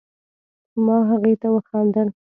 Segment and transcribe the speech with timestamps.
[0.85, 2.07] ما هغې ته وخندل